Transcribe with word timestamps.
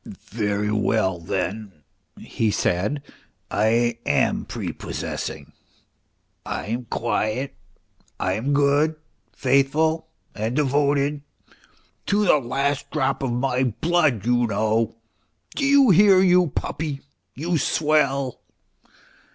"Very 0.03 0.71
well, 0.71 1.19
then," 1.19 1.83
he 2.17 2.49
said," 2.49 3.03
I 3.51 3.99
am 4.03 4.45
prepossessing, 4.45 5.51
I 6.43 6.65
am 6.65 6.85
quiet, 6.85 7.53
I 8.19 8.33
am 8.33 8.51
good, 8.51 8.95
faithful 9.35 10.07
and 10.33 10.55
devoted; 10.55 11.21
to 12.07 12.25
the 12.25 12.39
last 12.39 12.89
drop 12.89 13.21
of 13.21 13.31
my 13.31 13.63
blood 13.79 14.25
you 14.25 14.47
know... 14.47 14.95
do 15.53 15.63
you 15.67 15.91
hear, 15.91 16.19
you 16.19 16.47
puppy, 16.47 17.01
you 17.35 17.59
swell 17.59 18.41